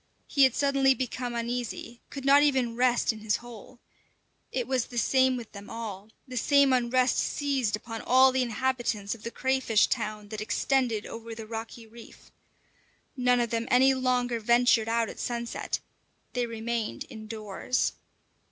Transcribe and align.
He 0.25 0.45
had 0.45 0.55
suddenly 0.55 0.95
become 0.95 1.35
uneasy, 1.35 2.01
could 2.09 2.25
not 2.25 2.41
even 2.41 2.75
rest 2.75 3.13
in 3.13 3.19
his 3.19 3.35
hole. 3.35 3.77
It 4.51 4.67
was 4.67 4.87
the 4.87 4.97
same 4.97 5.37
with 5.37 5.51
them 5.51 5.69
all; 5.69 6.09
the 6.27 6.37
same 6.37 6.73
unrest 6.73 7.19
seized 7.19 7.75
upon 7.75 8.01
all 8.01 8.31
the 8.31 8.41
inhabitants 8.41 9.13
of 9.13 9.21
the 9.21 9.29
crayfish 9.29 9.85
town 9.85 10.29
that 10.29 10.41
extended 10.41 11.05
over 11.05 11.35
the 11.35 11.45
rocky 11.45 11.85
reef. 11.85 12.31
None 13.15 13.39
of 13.39 13.51
them 13.51 13.67
any 13.69 13.93
longer 13.93 14.39
ventured 14.39 14.89
out 14.89 15.07
at 15.07 15.19
sunset; 15.19 15.79
they 16.33 16.47
remained 16.47 17.05
indoors. 17.07 17.93